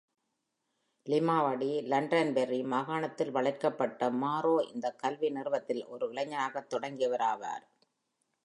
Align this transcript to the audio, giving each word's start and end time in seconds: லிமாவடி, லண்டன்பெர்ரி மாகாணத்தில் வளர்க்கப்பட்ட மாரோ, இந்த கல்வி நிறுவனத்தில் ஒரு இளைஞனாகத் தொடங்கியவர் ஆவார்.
லிமாவடி, 1.05 1.69
லண்டன்பெர்ரி 1.89 2.63
மாகாணத்தில் 2.63 3.31
வளர்க்கப்பட்ட 3.31 4.09
மாரோ, 4.09 4.55
இந்த 4.73 4.91
கல்வி 4.91 5.29
நிறுவனத்தில் 5.29 5.85
ஒரு 5.85 6.07
இளைஞனாகத் 6.11 6.69
தொடங்கியவர் 6.69 7.21
ஆவார். 7.21 7.65